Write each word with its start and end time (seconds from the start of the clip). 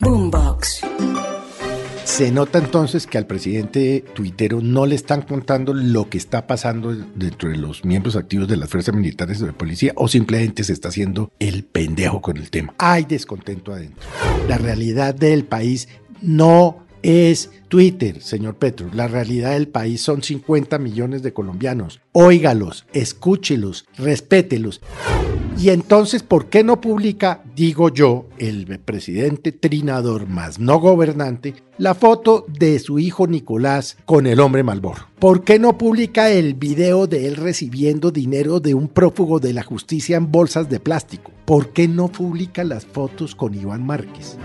Boombox. 0.00 0.82
Se 2.04 2.30
nota 2.30 2.58
entonces 2.58 3.06
que 3.06 3.16
al 3.16 3.26
presidente 3.26 4.04
tuitero 4.14 4.60
no 4.60 4.84
le 4.84 4.94
están 4.94 5.22
contando 5.22 5.72
lo 5.72 6.08
que 6.10 6.18
está 6.18 6.46
pasando 6.46 6.94
dentro 7.14 7.48
de 7.48 7.56
los 7.56 7.84
miembros 7.84 8.14
activos 8.14 8.46
de 8.46 8.58
las 8.58 8.68
fuerzas 8.68 8.94
militares 8.94 9.40
de 9.40 9.46
la 9.46 9.52
policía 9.52 9.92
o 9.96 10.06
simplemente 10.06 10.64
se 10.64 10.74
está 10.74 10.88
haciendo 10.88 11.32
el 11.40 11.64
pendejo 11.64 12.20
con 12.20 12.36
el 12.36 12.50
tema. 12.50 12.74
Hay 12.78 13.04
descontento 13.04 13.72
adentro. 13.72 14.06
La 14.48 14.58
realidad 14.58 15.14
del 15.14 15.44
país 15.44 15.88
no 16.20 16.86
es 17.02 17.50
Twitter, 17.68 18.20
señor 18.20 18.56
Petro. 18.56 18.88
La 18.92 19.08
realidad 19.08 19.52
del 19.52 19.68
país 19.68 20.02
son 20.02 20.22
50 20.22 20.78
millones 20.78 21.22
de 21.22 21.32
colombianos. 21.32 22.00
Óigalos, 22.12 22.86
escúchelos, 22.92 23.86
respételos. 23.96 24.80
Y 25.58 25.70
entonces, 25.70 26.22
¿por 26.22 26.50
qué 26.50 26.62
no 26.62 26.82
publica, 26.82 27.42
digo 27.54 27.88
yo, 27.88 28.26
el 28.36 28.78
presidente 28.78 29.52
trinador 29.52 30.28
más 30.28 30.58
no 30.58 30.78
gobernante, 30.78 31.54
la 31.78 31.94
foto 31.94 32.44
de 32.46 32.78
su 32.78 32.98
hijo 32.98 33.26
Nicolás 33.26 33.96
con 34.04 34.26
el 34.26 34.40
hombre 34.40 34.62
Malboro? 34.62 35.08
¿Por 35.18 35.44
qué 35.44 35.58
no 35.58 35.78
publica 35.78 36.30
el 36.30 36.52
video 36.52 37.06
de 37.06 37.26
él 37.26 37.36
recibiendo 37.36 38.10
dinero 38.10 38.60
de 38.60 38.74
un 38.74 38.88
prófugo 38.88 39.40
de 39.40 39.54
la 39.54 39.62
justicia 39.62 40.18
en 40.18 40.30
bolsas 40.30 40.68
de 40.68 40.78
plástico? 40.78 41.32
¿Por 41.46 41.72
qué 41.72 41.88
no 41.88 42.08
publica 42.08 42.62
las 42.62 42.84
fotos 42.84 43.34
con 43.34 43.54
Iván 43.54 43.86
Márquez? 43.86 44.36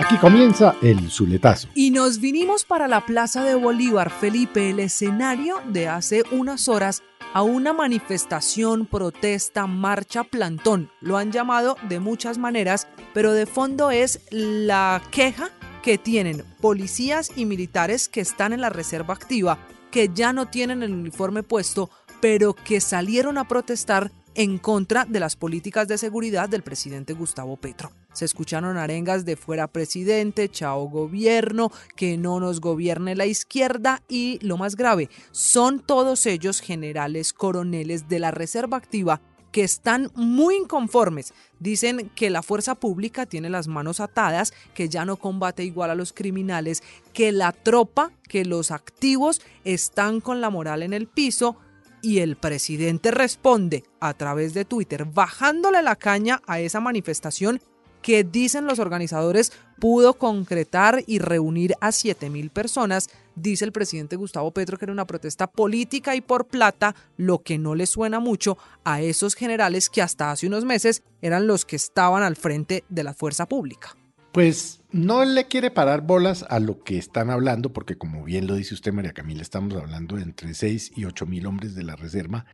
Aquí 0.00 0.16
comienza 0.16 0.76
el 0.82 1.10
Zuletazo. 1.10 1.68
Y 1.74 1.90
nos 1.90 2.20
vinimos 2.20 2.64
para 2.64 2.88
la 2.88 3.06
Plaza 3.06 3.44
de 3.44 3.54
Bolívar, 3.54 4.10
Felipe, 4.10 4.70
el 4.70 4.80
escenario 4.80 5.56
de 5.68 5.88
hace 5.88 6.24
unas 6.32 6.68
horas 6.68 7.02
a 7.34 7.42
una 7.42 7.72
manifestación, 7.72 8.86
protesta, 8.86 9.66
marcha, 9.66 10.22
plantón. 10.22 10.90
Lo 11.00 11.16
han 11.16 11.32
llamado 11.32 11.76
de 11.88 11.98
muchas 11.98 12.38
maneras, 12.38 12.86
pero 13.12 13.32
de 13.32 13.44
fondo 13.44 13.90
es 13.90 14.20
la 14.30 15.02
queja 15.10 15.50
que 15.82 15.98
tienen 15.98 16.44
policías 16.60 17.32
y 17.36 17.44
militares 17.44 18.08
que 18.08 18.20
están 18.20 18.52
en 18.52 18.60
la 18.60 18.70
reserva 18.70 19.14
activa, 19.14 19.58
que 19.90 20.10
ya 20.14 20.32
no 20.32 20.46
tienen 20.46 20.84
el 20.84 20.92
uniforme 20.92 21.42
puesto, 21.42 21.90
pero 22.20 22.54
que 22.54 22.80
salieron 22.80 23.36
a 23.36 23.48
protestar 23.48 24.12
en 24.34 24.58
contra 24.58 25.04
de 25.04 25.20
las 25.20 25.36
políticas 25.36 25.88
de 25.88 25.98
seguridad 25.98 26.48
del 26.48 26.62
presidente 26.62 27.12
Gustavo 27.12 27.56
Petro. 27.56 27.92
Se 28.12 28.24
escucharon 28.24 28.76
arengas 28.76 29.24
de 29.24 29.36
fuera 29.36 29.66
presidente, 29.68 30.48
chao 30.48 30.84
gobierno, 30.88 31.70
que 31.96 32.16
no 32.16 32.40
nos 32.40 32.60
gobierne 32.60 33.14
la 33.14 33.26
izquierda 33.26 34.02
y 34.08 34.38
lo 34.40 34.56
más 34.56 34.76
grave, 34.76 35.10
son 35.30 35.80
todos 35.80 36.26
ellos 36.26 36.60
generales, 36.60 37.32
coroneles 37.32 38.08
de 38.08 38.18
la 38.18 38.30
Reserva 38.30 38.76
Activa 38.76 39.20
que 39.54 39.62
están 39.62 40.10
muy 40.16 40.56
inconformes. 40.56 41.32
Dicen 41.60 42.10
que 42.16 42.28
la 42.28 42.42
fuerza 42.42 42.74
pública 42.74 43.24
tiene 43.24 43.48
las 43.50 43.68
manos 43.68 44.00
atadas, 44.00 44.52
que 44.74 44.88
ya 44.88 45.04
no 45.04 45.14
combate 45.14 45.62
igual 45.62 45.92
a 45.92 45.94
los 45.94 46.12
criminales, 46.12 46.82
que 47.12 47.30
la 47.30 47.52
tropa, 47.52 48.10
que 48.28 48.44
los 48.44 48.72
activos 48.72 49.40
están 49.62 50.20
con 50.20 50.40
la 50.40 50.50
moral 50.50 50.82
en 50.82 50.92
el 50.92 51.06
piso, 51.06 51.56
y 52.04 52.18
el 52.18 52.36
presidente 52.36 53.10
responde 53.10 53.82
a 53.98 54.12
través 54.12 54.52
de 54.52 54.66
Twitter 54.66 55.06
bajándole 55.06 55.80
la 55.80 55.96
caña 55.96 56.42
a 56.46 56.60
esa 56.60 56.78
manifestación 56.78 57.62
que 58.02 58.22
dicen 58.22 58.66
los 58.66 58.78
organizadores 58.78 59.52
pudo 59.80 60.12
concretar 60.12 61.02
y 61.06 61.18
reunir 61.18 61.74
a 61.80 61.90
7 61.90 62.28
mil 62.28 62.50
personas, 62.50 63.08
dice 63.34 63.64
el 63.64 63.72
presidente 63.72 64.16
Gustavo 64.16 64.50
Petro 64.50 64.76
que 64.76 64.84
era 64.84 64.92
una 64.92 65.06
protesta 65.06 65.46
política 65.46 66.14
y 66.14 66.20
por 66.20 66.46
plata, 66.46 66.94
lo 67.16 67.42
que 67.42 67.56
no 67.56 67.74
le 67.74 67.86
suena 67.86 68.20
mucho 68.20 68.58
a 68.84 69.00
esos 69.00 69.34
generales 69.34 69.88
que 69.88 70.02
hasta 70.02 70.30
hace 70.30 70.46
unos 70.46 70.66
meses 70.66 71.02
eran 71.22 71.46
los 71.46 71.64
que 71.64 71.76
estaban 71.76 72.22
al 72.22 72.36
frente 72.36 72.84
de 72.90 73.04
la 73.04 73.14
fuerza 73.14 73.46
pública. 73.46 73.96
Pues 74.34 74.80
no 74.90 75.24
le 75.24 75.46
quiere 75.46 75.70
parar 75.70 76.00
bolas 76.00 76.44
a 76.48 76.58
lo 76.58 76.82
que 76.82 76.98
están 76.98 77.30
hablando, 77.30 77.72
porque 77.72 77.96
como 77.96 78.24
bien 78.24 78.48
lo 78.48 78.56
dice 78.56 78.74
usted, 78.74 78.92
María 78.92 79.12
Camila, 79.12 79.42
estamos 79.42 79.74
hablando 79.74 80.16
de 80.16 80.22
entre 80.22 80.54
6 80.54 80.90
y 80.96 81.04
8 81.04 81.24
mil 81.26 81.46
hombres 81.46 81.76
de 81.76 81.84
la 81.84 81.94
reserva, 81.94 82.44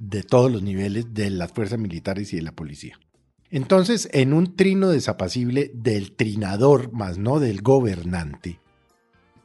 de 0.00 0.24
todos 0.24 0.50
los 0.50 0.64
niveles 0.64 1.14
de 1.14 1.30
las 1.30 1.52
fuerzas 1.52 1.78
militares 1.78 2.32
y 2.32 2.36
de 2.38 2.42
la 2.42 2.50
policía. 2.50 2.98
Entonces, 3.52 4.08
en 4.10 4.32
un 4.32 4.56
trino 4.56 4.88
desapacible 4.88 5.70
del 5.74 6.10
trinador, 6.10 6.92
más 6.92 7.18
no 7.18 7.38
del 7.38 7.62
gobernante, 7.62 8.58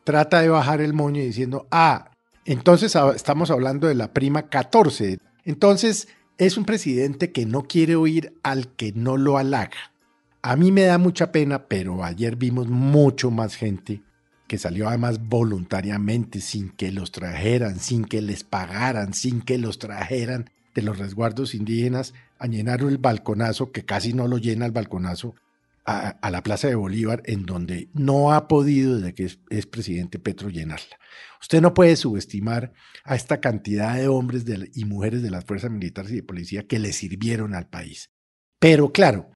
trata 0.03 0.41
de 0.41 0.49
bajar 0.49 0.81
el 0.81 0.93
moño 0.93 1.21
diciendo, 1.21 1.67
ah, 1.69 2.09
entonces 2.43 2.97
estamos 3.15 3.51
hablando 3.51 3.85
de 3.85 3.93
la 3.93 4.13
prima 4.13 4.49
14. 4.49 5.19
Entonces, 5.45 6.07
es 6.39 6.57
un 6.57 6.65
presidente 6.65 7.31
que 7.31 7.45
no 7.45 7.61
quiere 7.61 7.95
oír 7.95 8.33
al 8.41 8.73
que 8.73 8.93
no 8.93 9.15
lo 9.15 9.37
halaga. 9.37 9.90
A 10.43 10.55
mí 10.55 10.71
me 10.71 10.83
da 10.83 10.97
mucha 10.97 11.31
pena, 11.31 11.67
pero 11.67 12.03
ayer 12.03 12.35
vimos 12.35 12.67
mucho 12.67 13.29
más 13.29 13.55
gente 13.55 14.01
que 14.47 14.57
salió 14.57 14.89
además 14.89 15.19
voluntariamente, 15.27 16.41
sin 16.41 16.71
que 16.71 16.91
los 16.91 17.11
trajeran, 17.11 17.79
sin 17.79 18.05
que 18.05 18.21
les 18.21 18.43
pagaran, 18.43 19.13
sin 19.13 19.41
que 19.41 19.57
los 19.57 19.79
trajeran 19.79 20.49
de 20.75 20.81
los 20.81 20.97
resguardos 20.97 21.53
indígenas 21.53 22.13
a 22.39 22.47
llenar 22.47 22.81
el 22.81 22.97
balconazo, 22.97 23.71
que 23.71 23.85
casi 23.85 24.13
no 24.13 24.27
lo 24.27 24.39
llena 24.39 24.65
el 24.65 24.71
balconazo, 24.71 25.35
a, 25.85 26.29
la 26.29 26.43
Plaza 26.43 26.67
de 26.67 26.75
Bolívar, 26.75 27.21
en 27.25 27.45
donde 27.45 27.89
no 27.93 28.33
ha 28.33 28.47
podido, 28.47 28.97
desde 28.97 29.13
que 29.13 29.29
es, 29.49 29.65
presidente 29.65 30.19
Petro, 30.19 30.49
llenarla. 30.49 30.97
Usted 31.41 31.61
no 31.61 31.73
puede 31.73 31.95
subestimar 31.95 32.73
a 33.03 33.15
esta 33.15 33.39
cantidad 33.39 33.95
de 33.95 34.07
hombres 34.07 34.45
y 34.73 34.85
mujeres 34.85 35.21
de 35.21 35.31
las 35.31 35.45
fuerzas 35.45 35.71
militares 35.71 36.11
y 36.11 36.15
de 36.15 36.23
policía 36.23 36.67
que 36.67 36.79
le 36.79 36.93
sirvieron 36.93 37.55
al 37.55 37.67
país. 37.67 38.11
Pero 38.59 38.91
claro, 38.91 39.31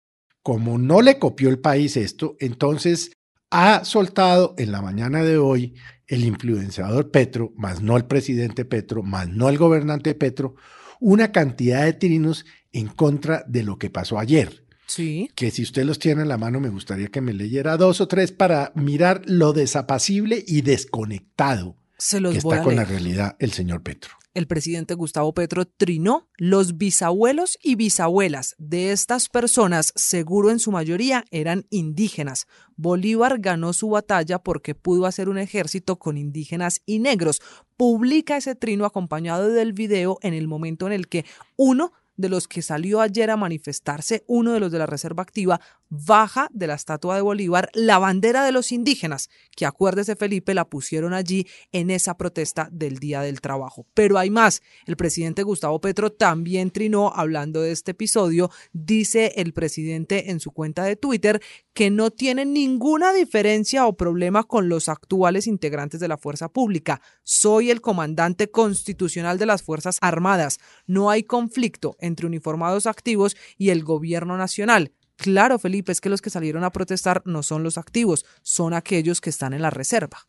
como 0.46 0.78
no 0.78 1.02
le 1.02 1.18
copió 1.18 1.50
el 1.50 1.58
país 1.58 1.98
esto, 1.98 2.38
entonces 2.40 3.14
ha 3.50 3.84
soltado 3.84 4.54
en 4.60 4.72
la 4.72 4.80
mañana 4.80 5.24
de 5.24 5.40
hoy 5.40 5.74
el 6.06 6.24
influenciador 6.24 7.10
Petro, 7.10 7.52
más 7.58 7.82
no 7.82 7.98
el 7.98 8.06
presidente 8.06 8.64
Petro, 8.64 9.02
más 9.02 9.28
no 9.28 9.50
el 9.50 9.58
gobernante 9.58 10.14
Petro, 10.14 10.54
una 11.00 11.32
cantidad 11.32 11.84
de 11.84 11.94
trinos 11.94 12.46
en 12.74 12.90
contra 12.90 13.44
de 13.48 13.64
lo 13.64 13.80
que 13.80 13.90
pasó 13.90 14.20
ayer. 14.20 14.68
Sí. 14.86 15.32
Que 15.34 15.50
si 15.50 15.64
usted 15.64 15.84
los 15.84 15.98
tiene 15.98 16.22
en 16.22 16.28
la 16.28 16.38
mano, 16.38 16.60
me 16.60 16.70
gustaría 16.70 17.08
que 17.08 17.22
me 17.22 17.34
leyera 17.34 17.76
dos 17.76 18.00
o 18.00 18.08
tres 18.08 18.32
para 18.32 18.72
mirar 18.76 19.24
lo 19.26 19.52
desapacible 19.52 20.44
y 20.46 20.62
desconectado 20.62 21.76
Se 21.98 22.20
los 22.20 22.34
que 22.34 22.42
voy 22.42 22.54
está 22.54 22.62
a 22.62 22.64
con 22.66 22.76
la 22.76 22.86
realidad 22.86 23.36
el 23.40 23.52
señor 23.54 23.82
Petro. 23.84 24.12
el 24.34 24.48
presidente 24.48 24.96
Gustavo 24.96 25.34
Petro 25.34 25.66
trinó 25.66 26.28
los 26.38 26.78
bisabuelos 26.78 27.58
y 27.64 27.76
bisabuelas 27.76 28.54
de 28.58 28.92
estas 28.92 29.30
personas, 29.30 29.94
seguro 29.96 30.52
en 30.52 30.60
su 30.60 30.72
mayoría 30.72 31.24
eran 31.32 31.66
indígenas. 31.70 32.46
Bolívar 32.76 33.40
ganó 33.40 33.72
su 33.72 33.90
batalla 33.90 34.40
porque 34.40 34.76
pudo 34.76 35.06
hacer 35.06 35.30
un 35.30 35.38
ejército 35.38 35.98
con 35.98 36.18
indígenas 36.18 36.82
y 36.86 37.00
negros. 37.00 37.42
Publica 37.78 38.36
ese 38.36 38.56
trino 38.56 38.86
acompañado 38.86 39.48
del 39.48 39.72
video 39.72 40.18
en 40.22 40.34
el 40.34 40.50
momento 40.50 40.86
en 40.88 40.94
el 40.94 41.08
que 41.08 41.26
uno 41.56 41.94
de 42.18 42.30
los 42.30 42.48
que 42.48 42.62
salió 42.62 43.02
ayer 43.02 43.30
a 43.30 43.38
manifestarse, 43.38 44.24
uno 44.28 44.54
de 44.54 44.60
los 44.60 44.72
de 44.72 44.80
la 44.80 44.86
Reserva 44.86 45.24
Activa, 45.24 45.60
baja 45.90 46.50
de 46.52 46.68
la 46.68 46.76
estatua 46.76 47.16
de 47.16 47.22
Bolívar 47.22 47.70
la 47.74 48.00
bandera 48.00 48.44
de 48.44 48.52
los 48.52 48.72
indígenas, 48.72 49.30
que 49.56 49.66
acuérdese 49.66 50.16
Felipe, 50.16 50.54
la 50.54 50.66
pusieron 50.66 51.14
allí 51.14 51.48
en 51.72 51.92
esa 51.92 52.18
protesta 52.18 52.70
del 52.72 52.98
Día 52.98 53.22
del 53.22 53.42
Trabajo. 53.42 53.86
Pero 53.94 54.18
hay 54.18 54.30
más, 54.30 54.62
el 54.86 54.98
presidente 54.98 55.44
Gustavo 55.44 55.80
Petro 55.80 56.12
también 56.12 56.72
trinó 56.72 57.12
hablando 57.16 57.62
de 57.62 57.72
este 57.72 57.92
episodio, 57.92 58.50
dice 58.74 59.34
el 59.38 59.54
presidente 59.54 60.32
en 60.32 60.40
su 60.40 60.52
cuenta 60.52 60.84
de 60.84 60.96
Twitter 60.96 61.42
que 61.74 61.90
no 61.90 62.10
tiene 62.10 62.46
ninguna 62.46 63.14
diferencia 63.14 63.86
o 63.86 63.98
problema 63.98 64.44
con 64.44 64.70
los 64.70 64.90
actuales 64.90 65.48
integrantes 65.48 66.00
de 66.00 66.08
la 66.08 66.18
fuerza 66.18 66.50
pública. 66.50 67.02
Soy 67.24 67.70
el 67.70 67.82
comandante 67.82 68.50
constitucional 68.50 69.38
de 69.38 69.46
las 69.46 69.62
Fuerzas 69.62 69.98
Armadas. 70.02 70.60
No 70.88 71.10
hay 71.10 71.24
conflicto 71.24 71.98
entre 72.00 72.28
uniformados 72.28 72.86
activos 72.86 73.36
y 73.58 73.70
el 73.70 73.84
gobierno 73.84 74.38
nacional. 74.38 74.94
Claro, 75.18 75.60
Felipe, 75.60 75.92
es 75.92 76.02
que 76.02 76.10
los 76.10 76.22
que 76.22 76.30
salieron 76.30 76.64
a 76.64 76.72
protestar 76.72 77.22
no 77.26 77.44
son 77.44 77.64
los 77.64 77.78
activos, 77.78 78.26
son 78.42 78.74
aquellos 78.74 79.22
que 79.22 79.30
están 79.30 79.54
en 79.54 79.62
la 79.62 79.70
reserva. 79.70 80.28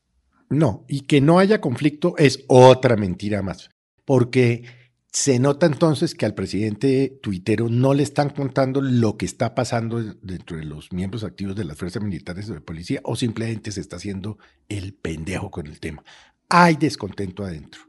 No, 0.49 0.85
y 0.89 1.03
que 1.03 1.21
no 1.21 1.39
haya 1.39 1.61
conflicto 1.61 2.15
es 2.19 2.45
otra 2.47 2.97
mentira 2.97 3.43
más, 3.43 3.71
porque 4.05 4.65
Se 5.17 5.39
nota 5.39 5.65
entonces 5.65 6.15
que 6.15 6.27
al 6.27 6.35
presidente 6.35 7.19
tuitero 7.23 7.71
no 7.71 7.95
le 7.95 8.03
están 8.03 8.29
contando 8.29 8.83
lo 8.83 9.17
que 9.17 9.25
está 9.25 9.55
pasando 9.55 10.03
dentro 10.21 10.59
de 10.59 10.65
los 10.67 10.93
miembros 10.93 11.25
activos 11.25 11.57
de 11.57 11.65
las 11.65 11.79
fuerzas 11.79 12.03
militares 12.03 12.51
o 12.51 12.53
de 12.53 12.61
policía 12.61 13.01
o 13.03 13.17
simplemente 13.17 13.73
se 13.73 13.81
está 13.81 13.97
haciendo 13.97 14.37
el 14.69 14.93
pendejo 14.93 15.51
con 15.51 15.69
el 15.69 15.81
tema. 15.81 16.05
Hay 16.51 16.77
descontento 16.77 17.45
adentro 17.45 17.81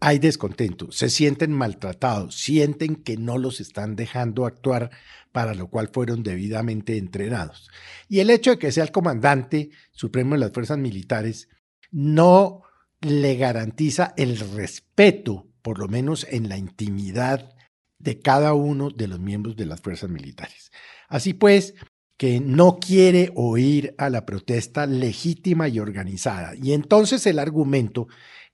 hay 0.00 0.18
descontento, 0.18 0.92
se 0.92 1.10
sienten 1.10 1.52
maltratados, 1.52 2.36
sienten 2.36 2.96
que 2.96 3.16
no 3.16 3.36
los 3.38 3.60
están 3.60 3.96
dejando 3.96 4.46
actuar 4.46 4.90
para 5.32 5.54
lo 5.54 5.68
cual 5.68 5.90
fueron 5.92 6.22
debidamente 6.22 6.96
entrenados. 6.96 7.68
Y 8.08 8.20
el 8.20 8.30
hecho 8.30 8.50
de 8.50 8.58
que 8.58 8.72
sea 8.72 8.84
el 8.84 8.92
comandante 8.92 9.70
supremo 9.92 10.34
de 10.34 10.40
las 10.40 10.52
fuerzas 10.52 10.78
militares 10.78 11.48
no 11.90 12.62
le 13.00 13.36
garantiza 13.36 14.14
el 14.16 14.38
respeto, 14.38 15.46
por 15.62 15.78
lo 15.78 15.88
menos 15.88 16.26
en 16.30 16.48
la 16.48 16.56
intimidad 16.56 17.54
de 17.98 18.20
cada 18.20 18.54
uno 18.54 18.90
de 18.90 19.08
los 19.08 19.20
miembros 19.20 19.56
de 19.56 19.66
las 19.66 19.80
fuerzas 19.80 20.10
militares. 20.10 20.70
Así 21.08 21.34
pues, 21.34 21.74
que 22.16 22.40
no 22.40 22.78
quiere 22.78 23.32
oír 23.34 23.94
a 23.98 24.10
la 24.10 24.26
protesta 24.26 24.86
legítima 24.86 25.68
y 25.68 25.78
organizada. 25.78 26.54
Y 26.56 26.72
entonces 26.72 27.26
el 27.26 27.38
argumento 27.38 28.08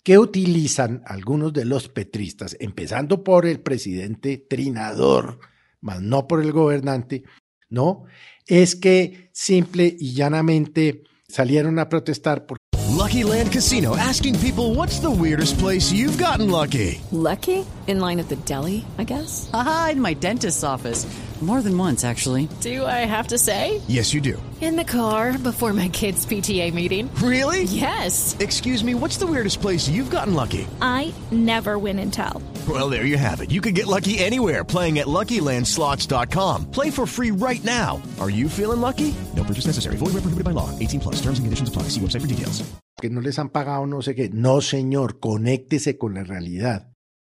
que 0.04 0.18
utilizan 0.18 1.02
algunos 1.06 1.52
de 1.52 1.64
los 1.64 1.88
petristas, 1.88 2.56
empezando 2.60 3.24
por 3.24 3.46
el 3.46 3.60
presidente 3.60 4.36
trinador, 4.36 5.40
más 5.80 6.02
no 6.02 6.28
por 6.28 6.42
el 6.42 6.52
gobernante, 6.52 7.24
¿no? 7.70 8.04
Es 8.46 8.76
que 8.76 9.30
simple 9.32 9.96
y 9.98 10.12
llanamente 10.12 11.04
salieron 11.26 11.78
a 11.78 11.88
protestar 11.88 12.44
por 12.46 12.58
Lucky 12.94 13.24
Land 13.24 13.50
Casino 13.50 13.96
asking 13.96 14.38
people 14.38 14.74
what's 14.74 15.00
the 15.00 15.10
weirdest 15.10 15.58
place 15.58 15.90
you've 15.90 16.22
gotten 16.22 16.50
lucky? 16.50 17.00
Lucky? 17.10 17.64
In 17.86 18.00
line 18.00 18.20
at 18.20 18.28
the 18.28 18.36
deli, 18.44 18.84
I 18.98 19.04
guess. 19.04 19.50
Aha, 19.52 19.90
in 19.92 20.00
my 20.00 20.14
dentist's 20.14 20.62
office. 20.62 21.06
More 21.44 21.60
than 21.60 21.76
once, 21.76 22.04
actually. 22.04 22.48
Do 22.62 22.86
I 22.86 23.04
have 23.04 23.28
to 23.28 23.36
say? 23.36 23.82
Yes, 23.86 24.14
you 24.14 24.22
do. 24.22 24.40
In 24.62 24.76
the 24.76 24.84
car 24.84 25.36
before 25.36 25.74
my 25.74 25.90
kids' 25.90 26.24
PTA 26.24 26.72
meeting. 26.72 27.14
Really? 27.16 27.64
Yes. 27.64 28.34
Excuse 28.40 28.82
me, 28.82 28.94
what's 28.94 29.18
the 29.18 29.26
weirdest 29.26 29.60
place 29.60 29.86
you've 29.86 30.08
gotten 30.10 30.32
lucky? 30.32 30.66
I 30.80 31.12
never 31.30 31.78
win 31.78 31.98
and 31.98 32.10
tell. 32.10 32.40
Well, 32.66 32.88
there 32.88 33.04
you 33.04 33.18
have 33.18 33.42
it. 33.42 33.50
You 33.50 33.60
can 33.60 33.74
get 33.74 33.86
lucky 33.86 34.18
anywhere 34.20 34.64
playing 34.64 35.00
at 35.00 35.06
LuckyLandSlots.com. 35.06 36.70
Play 36.70 36.88
for 36.88 37.04
free 37.04 37.30
right 37.30 37.62
now. 37.62 38.00
Are 38.18 38.30
you 38.30 38.48
feeling 38.48 38.80
lucky? 38.80 39.14
No 39.36 39.44
purchase 39.44 39.66
necessary. 39.66 39.96
Void 39.96 40.14
where 40.14 40.24
prohibited 40.24 40.44
by 40.44 40.52
law. 40.52 40.70
18 40.78 41.00
plus. 41.00 41.16
Terms 41.16 41.38
and 41.38 41.44
conditions 41.44 41.68
apply. 41.68 41.90
See 41.90 42.00
website 42.00 42.22
for 42.22 42.26
details. 42.26 42.64
Que 43.02 43.10
no 43.10 43.20
les 43.20 43.38
han 43.38 43.50
pagado 43.50 43.86
no 43.86 44.00
sé 44.00 44.14
qué. 44.14 44.30
No, 44.32 44.62
señor. 44.62 45.20
Conéctese 45.20 45.98
con 45.98 46.14
la 46.14 46.24
realidad. 46.24 46.88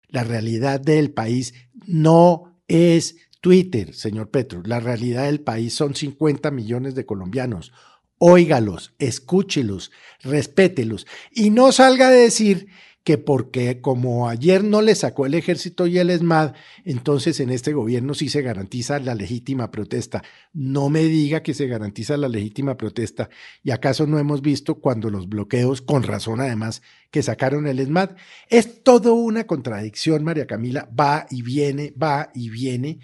La 0.08 0.22
realidad 0.22 0.78
del 0.78 1.10
país 1.12 1.52
no 1.88 2.60
es 2.68 3.16
Twitter, 3.44 3.92
señor 3.92 4.30
Petro. 4.30 4.62
La 4.64 4.80
realidad 4.80 5.26
del 5.26 5.38
país 5.38 5.74
son 5.74 5.94
50 5.94 6.50
millones 6.50 6.94
de 6.94 7.04
colombianos. 7.04 7.74
Óigalos, 8.16 8.94
escúchelos, 8.98 9.92
respételos 10.22 11.06
y 11.30 11.50
no 11.50 11.70
salga 11.70 12.08
a 12.08 12.10
decir 12.10 12.68
que 13.02 13.18
porque 13.18 13.82
como 13.82 14.30
ayer 14.30 14.64
no 14.64 14.80
le 14.80 14.94
sacó 14.94 15.26
el 15.26 15.34
ejército 15.34 15.86
y 15.86 15.98
el 15.98 16.08
ESMAD, 16.08 16.54
entonces 16.86 17.38
en 17.38 17.50
este 17.50 17.74
gobierno 17.74 18.14
sí 18.14 18.30
se 18.30 18.40
garantiza 18.40 18.98
la 18.98 19.14
legítima 19.14 19.70
protesta. 19.70 20.22
No 20.54 20.88
me 20.88 21.02
diga 21.02 21.42
que 21.42 21.52
se 21.52 21.66
garantiza 21.66 22.16
la 22.16 22.28
legítima 22.28 22.78
protesta. 22.78 23.28
¿Y 23.62 23.72
acaso 23.72 24.06
no 24.06 24.18
hemos 24.18 24.40
visto 24.40 24.76
cuando 24.76 25.10
los 25.10 25.28
bloqueos, 25.28 25.82
con 25.82 26.02
razón 26.02 26.40
además, 26.40 26.80
que 27.10 27.22
sacaron 27.22 27.66
el 27.66 27.78
ESMAD? 27.78 28.12
Es 28.48 28.82
todo 28.82 29.12
una 29.12 29.44
contradicción, 29.46 30.24
María 30.24 30.46
Camila, 30.46 30.88
va 30.98 31.26
y 31.28 31.42
viene, 31.42 31.92
va 32.02 32.30
y 32.34 32.48
viene, 32.48 33.00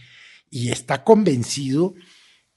y 0.51 0.71
está 0.71 1.05
convencido 1.05 1.95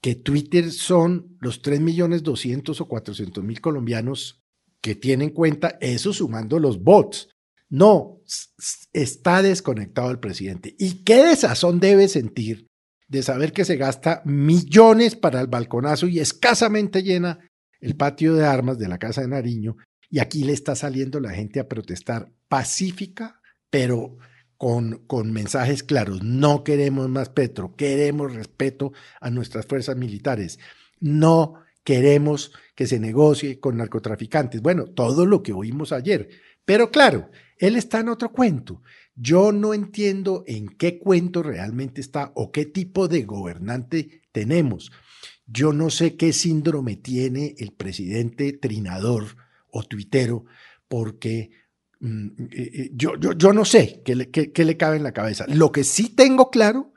que 0.02 0.14
Twitter 0.14 0.70
son 0.70 1.38
los 1.40 1.62
3 1.62 1.80
millones 1.80 2.22
200 2.22 2.78
o 2.78 2.88
400 2.88 3.42
mil 3.42 3.60
colombianos 3.60 4.42
que 4.82 4.94
tienen 4.94 5.30
cuenta, 5.30 5.78
eso 5.80 6.12
sumando 6.12 6.58
los 6.58 6.82
bots. 6.82 7.30
No, 7.70 8.20
está 8.92 9.40
desconectado 9.40 10.10
el 10.10 10.18
presidente. 10.18 10.76
¿Y 10.78 11.04
qué 11.04 11.24
desazón 11.24 11.80
debe 11.80 12.08
sentir 12.08 12.66
de 13.08 13.22
saber 13.22 13.52
que 13.52 13.64
se 13.64 13.76
gasta 13.76 14.20
millones 14.26 15.16
para 15.16 15.40
el 15.40 15.46
balconazo 15.46 16.06
y 16.06 16.20
escasamente 16.20 17.02
llena 17.02 17.38
el 17.80 17.96
patio 17.96 18.34
de 18.34 18.44
armas 18.44 18.78
de 18.78 18.88
la 18.88 18.98
Casa 18.98 19.22
de 19.22 19.28
Nariño? 19.28 19.76
Y 20.10 20.18
aquí 20.18 20.44
le 20.44 20.52
está 20.52 20.76
saliendo 20.76 21.18
la 21.20 21.30
gente 21.30 21.60
a 21.60 21.66
protestar 21.66 22.30
pacífica, 22.48 23.40
pero 23.70 24.18
con, 25.06 25.30
mensajes 25.30 25.82
claros. 25.82 26.22
No 26.22 26.64
queremos 26.64 27.06
más 27.10 27.28
Petro, 27.28 27.76
queremos 27.76 28.32
respeto 28.32 28.94
a 29.20 29.28
nuestras 29.28 29.66
fuerzas 29.66 29.94
militares. 29.94 30.58
No 31.00 31.56
queremos 31.84 32.50
que 32.74 32.86
se 32.86 32.98
negocie 32.98 33.60
con 33.60 33.76
narcotraficantes. 33.76 34.62
Bueno, 34.62 34.86
todo 34.86 35.26
lo 35.26 35.42
que 35.42 35.52
oímos 35.52 35.92
ayer. 35.92 36.30
Pero 36.64 36.90
claro, 36.90 37.28
él 37.58 37.76
está 37.76 38.00
en 38.00 38.08
otro 38.08 38.32
cuento. 38.32 38.80
Yo 39.14 39.52
no 39.52 39.74
entiendo 39.74 40.44
en 40.46 40.68
qué 40.68 40.98
cuento 40.98 41.42
realmente 41.42 42.00
está 42.00 42.32
o 42.34 42.50
qué 42.50 42.64
tipo 42.64 43.06
de 43.06 43.24
gobernante 43.24 44.22
tenemos. 44.32 44.92
Yo 45.46 45.74
no 45.74 45.90
sé 45.90 46.16
qué 46.16 46.32
síndrome 46.32 46.96
tiene 46.96 47.54
el 47.58 47.72
presidente 47.72 48.54
trinador 48.54 49.36
o 49.70 49.82
tuitero, 49.82 50.46
porque 50.88 51.50
yo, 52.92 53.16
yo, 53.18 53.32
yo, 53.32 53.52
no 53.52 53.64
sé 53.64 54.02
qué 54.04 54.14
le, 54.14 54.30
qué 54.30 54.64
le 54.64 54.76
cabe 54.76 54.96
en 54.96 55.02
la 55.02 55.12
cabeza. 55.12 55.46
Lo 55.48 55.72
que 55.72 55.84
sí 55.84 56.08
tengo 56.10 56.50
claro 56.50 56.92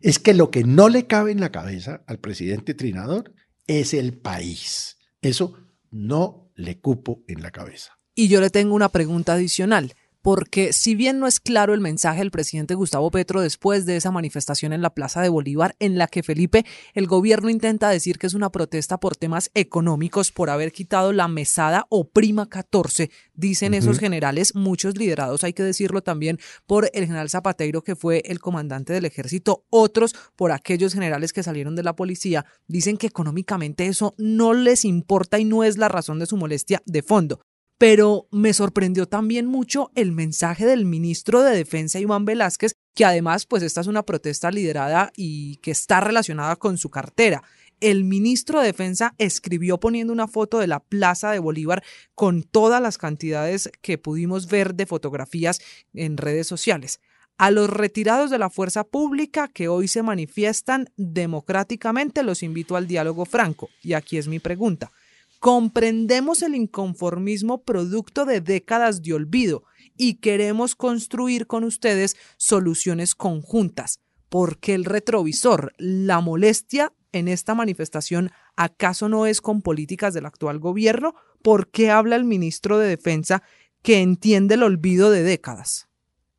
es 0.00 0.18
que 0.18 0.34
lo 0.34 0.50
que 0.50 0.64
no 0.64 0.88
le 0.88 1.06
cabe 1.06 1.32
en 1.32 1.40
la 1.40 1.50
cabeza 1.50 2.02
al 2.06 2.18
presidente 2.18 2.74
trinador 2.74 3.34
es 3.66 3.94
el 3.94 4.18
país. 4.18 4.98
Eso 5.20 5.56
no 5.90 6.50
le 6.54 6.80
cupo 6.80 7.22
en 7.28 7.42
la 7.42 7.50
cabeza. 7.50 7.98
Y 8.14 8.28
yo 8.28 8.40
le 8.40 8.50
tengo 8.50 8.74
una 8.74 8.90
pregunta 8.90 9.34
adicional 9.34 9.94
porque 10.22 10.72
si 10.72 10.94
bien 10.94 11.18
no 11.18 11.26
es 11.26 11.40
claro 11.40 11.74
el 11.74 11.80
mensaje 11.80 12.20
del 12.20 12.30
presidente 12.30 12.74
Gustavo 12.74 13.10
Petro 13.10 13.40
después 13.40 13.86
de 13.86 13.96
esa 13.96 14.12
manifestación 14.12 14.72
en 14.72 14.80
la 14.80 14.94
Plaza 14.94 15.20
de 15.20 15.28
Bolívar, 15.28 15.74
en 15.80 15.98
la 15.98 16.06
que 16.06 16.22
Felipe, 16.22 16.64
el 16.94 17.08
gobierno 17.08 17.50
intenta 17.50 17.90
decir 17.90 18.18
que 18.18 18.28
es 18.28 18.34
una 18.34 18.50
protesta 18.50 18.98
por 18.98 19.16
temas 19.16 19.50
económicos, 19.54 20.30
por 20.30 20.48
haber 20.48 20.70
quitado 20.72 21.12
la 21.12 21.26
mesada 21.26 21.86
o 21.90 22.08
prima 22.08 22.48
14, 22.48 23.10
dicen 23.34 23.74
esos 23.74 23.98
generales, 23.98 24.54
muchos 24.54 24.96
liderados, 24.96 25.42
hay 25.42 25.52
que 25.52 25.64
decirlo 25.64 26.02
también, 26.02 26.38
por 26.66 26.88
el 26.94 27.06
general 27.06 27.28
Zapateiro, 27.28 27.82
que 27.82 27.96
fue 27.96 28.22
el 28.26 28.38
comandante 28.38 28.92
del 28.92 29.04
ejército, 29.04 29.66
otros 29.70 30.14
por 30.36 30.52
aquellos 30.52 30.94
generales 30.94 31.32
que 31.32 31.42
salieron 31.42 31.74
de 31.74 31.82
la 31.82 31.96
policía, 31.96 32.46
dicen 32.68 32.96
que 32.96 33.08
económicamente 33.08 33.86
eso 33.86 34.14
no 34.18 34.54
les 34.54 34.84
importa 34.84 35.40
y 35.40 35.44
no 35.44 35.64
es 35.64 35.78
la 35.78 35.88
razón 35.88 36.20
de 36.20 36.26
su 36.26 36.36
molestia 36.36 36.80
de 36.86 37.02
fondo 37.02 37.40
pero 37.82 38.28
me 38.30 38.52
sorprendió 38.52 39.08
también 39.08 39.46
mucho 39.46 39.90
el 39.96 40.12
mensaje 40.12 40.64
del 40.64 40.84
ministro 40.84 41.42
de 41.42 41.56
Defensa 41.56 41.98
Iván 41.98 42.24
Velázquez, 42.24 42.76
que 42.94 43.04
además 43.04 43.44
pues 43.44 43.64
esta 43.64 43.80
es 43.80 43.88
una 43.88 44.04
protesta 44.04 44.52
liderada 44.52 45.10
y 45.16 45.56
que 45.56 45.72
está 45.72 46.00
relacionada 46.00 46.54
con 46.54 46.78
su 46.78 46.90
cartera. 46.90 47.42
El 47.80 48.04
ministro 48.04 48.60
de 48.60 48.66
Defensa 48.66 49.16
escribió 49.18 49.80
poniendo 49.80 50.12
una 50.12 50.28
foto 50.28 50.60
de 50.60 50.68
la 50.68 50.78
Plaza 50.78 51.32
de 51.32 51.40
Bolívar 51.40 51.82
con 52.14 52.44
todas 52.44 52.80
las 52.80 52.98
cantidades 52.98 53.68
que 53.80 53.98
pudimos 53.98 54.46
ver 54.46 54.76
de 54.76 54.86
fotografías 54.86 55.60
en 55.92 56.18
redes 56.18 56.46
sociales. 56.46 57.00
A 57.36 57.50
los 57.50 57.68
retirados 57.68 58.30
de 58.30 58.38
la 58.38 58.48
fuerza 58.48 58.84
pública 58.84 59.48
que 59.48 59.66
hoy 59.66 59.88
se 59.88 60.04
manifiestan 60.04 60.88
democráticamente 60.96 62.22
los 62.22 62.44
invito 62.44 62.76
al 62.76 62.86
diálogo 62.86 63.24
franco. 63.24 63.70
Y 63.82 63.94
aquí 63.94 64.18
es 64.18 64.28
mi 64.28 64.38
pregunta. 64.38 64.92
Comprendemos 65.42 66.40
el 66.42 66.54
inconformismo 66.54 67.64
producto 67.64 68.24
de 68.26 68.40
décadas 68.40 69.02
de 69.02 69.12
olvido 69.12 69.64
y 69.96 70.20
queremos 70.20 70.76
construir 70.76 71.48
con 71.48 71.64
ustedes 71.64 72.16
soluciones 72.36 73.16
conjuntas. 73.16 73.98
porque 74.28 74.72
el 74.72 74.84
retrovisor, 74.84 75.72
la 75.78 76.20
molestia 76.20 76.92
en 77.10 77.26
esta 77.26 77.56
manifestación, 77.56 78.30
acaso 78.56 79.08
no 79.08 79.26
es 79.26 79.40
con 79.40 79.62
políticas 79.62 80.14
del 80.14 80.26
actual 80.26 80.60
gobierno? 80.60 81.16
¿Por 81.42 81.72
qué 81.72 81.90
habla 81.90 82.14
el 82.14 82.24
ministro 82.24 82.78
de 82.78 82.86
Defensa 82.86 83.42
que 83.82 84.00
entiende 84.00 84.54
el 84.54 84.62
olvido 84.62 85.10
de 85.10 85.24
décadas? 85.24 85.88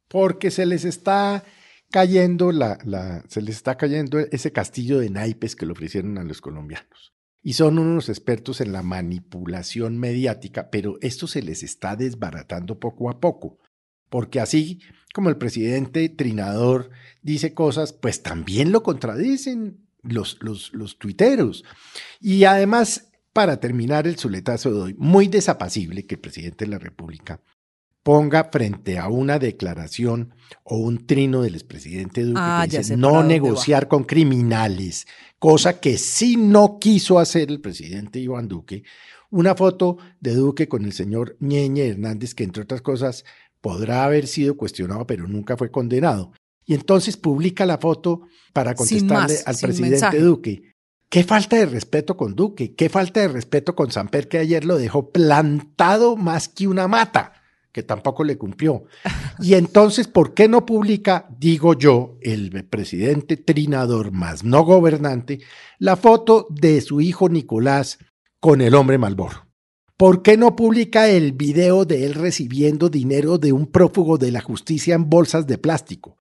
Porque 0.07 0.50
se 0.50 0.65
les 0.65 0.86
está 0.86 1.43
cayendo 1.91 2.53
la, 2.53 2.77
la, 2.86 3.22
se 3.27 3.41
les 3.41 3.57
está 3.57 3.75
cayendo 3.75 4.17
ese 4.17 4.53
castillo 4.53 4.98
de 4.98 5.10
naipes 5.10 5.57
que 5.57 5.65
le 5.65 5.74
ofrecieron 5.74 6.17
a 6.17 6.24
los 6.24 6.39
colombianos 6.39 7.12
y 7.44 7.54
son 7.54 7.78
unos 7.78 8.08
expertos 8.08 8.62
en 8.62 8.72
la 8.72 8.82
manipulación 8.82 10.00
mediática, 10.00 10.70
pero 10.72 10.98
esto 11.02 11.28
se 11.28 11.42
les 11.42 11.62
está 11.62 11.96
desbaratando 11.98 12.80
poco 12.80 13.10
a 13.10 13.20
poco, 13.20 13.60
porque 14.10 14.40
así 14.40 14.80
como 15.14 15.30
el 15.30 15.38
presidente 15.38 16.08
Trinador 16.10 16.90
dice 17.22 17.54
cosas, 17.54 17.94
pues 17.94 18.24
también 18.24 18.72
lo 18.72 18.82
contradicen 18.82 19.86
los, 20.02 20.38
los, 20.42 20.74
los 20.74 20.98
tuiteros. 20.98 21.64
Y 22.20 22.46
además, 22.46 23.12
para 23.32 23.60
terminar 23.60 24.08
el 24.08 24.18
suletazo 24.18 24.74
de 24.74 24.80
hoy, 24.80 24.96
muy 24.98 25.28
desapacible 25.28 26.06
que 26.06 26.16
el 26.16 26.22
presidente 26.22 26.66
de 26.66 26.72
la 26.72 26.80
República 26.80 27.42
ponga 28.03 28.50
frente 28.51 29.00
a 29.00 29.07
una 29.07 29.39
declaración 29.39 30.33
o 30.63 30.77
un 30.77 31.07
trino 31.07 31.41
del 31.41 31.55
expresidente 31.55 32.24
Duque 32.24 32.39
Ah, 32.41 32.67
que 32.69 32.79
dice 32.79 32.98
no 32.98 33.24
negociar 33.24 33.88
con 33.88 34.03
criminales, 34.03 35.07
cosa 35.39 35.79
que 35.79 35.98
sí 35.98 36.36
no 36.38 36.79
quiso 36.79 37.17
hacer 37.17 37.50
el 37.50 37.62
presidente 37.62 38.19
Iván 38.19 38.48
Duque, 38.50 38.83
una 39.29 39.55
foto 39.55 39.98
de 40.19 40.36
Duque 40.36 40.67
con 40.67 40.86
el 40.86 40.93
señor 40.93 41.38
Ñeñe 41.39 41.88
Hernández, 41.88 42.36
que 42.36 42.43
entre 42.43 42.63
otras 42.63 42.81
cosas 42.81 43.24
podrá 43.62 44.03
haber 44.03 44.27
sido 44.27 44.57
cuestionado, 44.57 45.07
pero 45.07 45.27
nunca 45.27 45.57
fue 45.57 45.72
condenado. 45.72 46.33
Y 46.65 46.74
entonces 46.75 47.17
publica 47.17 47.65
la 47.65 47.77
foto 47.77 48.22
para 48.51 48.75
contestarle 48.75 49.33
más, 49.36 49.48
al 49.48 49.57
presidente 49.57 49.91
mensaje. 49.91 50.19
Duque. 50.19 50.74
Qué 51.10 51.24
falta 51.24 51.57
de 51.57 51.67
respeto 51.67 52.17
con 52.17 52.36
Duque, 52.36 52.74
qué 52.75 52.89
falta 52.89 53.22
de 53.22 53.27
respeto 53.27 53.75
con 53.75 53.91
Samper, 53.91 54.27
que 54.27 54.39
ayer 54.39 54.65
lo 54.65 54.77
dejó 54.77 55.12
plantado 55.12 56.17
más 56.17 56.50
que 56.50 56.67
una 56.67 56.88
mata, 56.88 57.43
que 57.74 57.84
tampoco 57.84 58.24
le 58.24 58.38
cumplió. 58.38 58.86
Y 59.39 59.56
entonces, 59.56 60.08
¿por 60.08 60.34
qué 60.34 60.48
no 60.48 60.65
publica, 60.65 61.27
digo 61.38 61.74
yo, 61.74 62.18
el 62.22 62.65
presidente 62.65 63.36
trinador 63.36 64.12
más 64.12 64.44
no 64.44 64.63
gobernante, 64.63 65.39
la 65.80 65.98
foto 65.98 66.48
de 66.50 66.80
su 66.82 67.01
hijo 67.01 67.27
Nicolás 67.27 67.98
con 68.39 68.62
el 68.62 68.75
hombre 68.75 69.00
Malboro? 69.00 69.48
¿Por 69.98 70.22
qué 70.22 70.38
no 70.38 70.56
publica 70.56 71.10
el 71.10 71.34
video 71.34 71.86
de 71.86 72.06
él 72.06 72.13
recibiendo 72.13 72.89
dinero 72.89 73.38
de 73.38 73.53
un 73.53 73.68
prófugo 73.68 74.18
de 74.18 74.32
la 74.32 74.42
justicia 74.42 74.96
en 74.96 75.10
bolsas 75.10 75.48
de 75.48 75.58
plástico? 75.58 76.18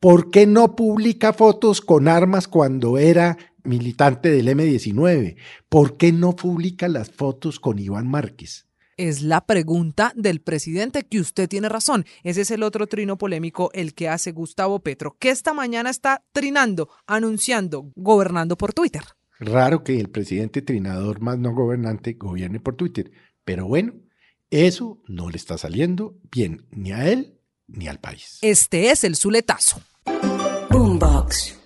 ¿Por 0.00 0.30
qué 0.30 0.46
no 0.46 0.74
publica 0.74 1.32
fotos 1.32 1.80
con 1.80 2.08
armas 2.08 2.48
cuando 2.48 2.98
era 2.98 3.38
militante 3.62 4.30
del 4.30 4.48
M19? 4.48 5.36
¿Por 5.68 5.96
qué 5.96 6.12
no 6.12 6.34
publica 6.34 6.88
las 6.88 7.10
fotos 7.10 7.60
con 7.60 7.78
Iván 7.78 8.08
Márquez? 8.08 8.65
Es 8.96 9.20
la 9.20 9.44
pregunta 9.44 10.12
del 10.16 10.40
presidente 10.40 11.02
que 11.02 11.20
usted 11.20 11.50
tiene 11.50 11.68
razón. 11.68 12.06
Ese 12.22 12.40
es 12.40 12.50
el 12.50 12.62
otro 12.62 12.86
trino 12.86 13.18
polémico, 13.18 13.70
el 13.74 13.92
que 13.92 14.08
hace 14.08 14.32
Gustavo 14.32 14.80
Petro, 14.80 15.16
que 15.18 15.28
esta 15.28 15.52
mañana 15.52 15.90
está 15.90 16.24
trinando, 16.32 16.88
anunciando, 17.06 17.92
gobernando 17.94 18.56
por 18.56 18.72
Twitter. 18.72 19.02
Raro 19.38 19.84
que 19.84 20.00
el 20.00 20.08
presidente 20.08 20.62
trinador 20.62 21.20
más 21.20 21.38
no 21.38 21.52
gobernante 21.52 22.14
gobierne 22.14 22.58
por 22.58 22.76
Twitter. 22.76 23.10
Pero 23.44 23.66
bueno, 23.66 23.92
eso 24.48 25.02
no 25.08 25.28
le 25.28 25.36
está 25.36 25.58
saliendo 25.58 26.16
bien 26.32 26.66
ni 26.70 26.92
a 26.92 27.06
él 27.10 27.38
ni 27.66 27.88
al 27.88 28.00
país. 28.00 28.38
Este 28.40 28.90
es 28.90 29.04
el 29.04 29.14
Zuletazo. 29.14 29.82
Boombox. 30.70 31.65